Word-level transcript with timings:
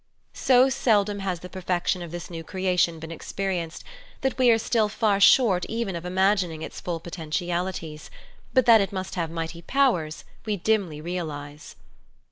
So 0.33 0.67
seldom 0.67 1.19
has 1.19 1.41
the 1.41 1.47
perfection 1.47 2.01
of 2.01 2.09
this 2.09 2.31
new 2.31 2.43
creation 2.43 2.97
been 2.97 3.11
experienced, 3.11 3.83
that 4.21 4.35
we 4.39 4.49
are 4.49 4.57
still 4.57 4.89
far 4.89 5.19
short 5.19 5.63
even 5.65 5.95
of 5.95 6.05
imagining 6.05 6.63
its 6.63 6.81
full 6.81 6.99
potentialities, 6.99 8.09
but 8.51 8.65
that 8.65 8.81
it 8.81 8.91
must 8.91 9.13
have 9.13 9.29
•mighty 9.29 9.61
powers 9.67 10.23
we 10.43 10.57
dimly 10.57 11.01
realise. 11.01 11.75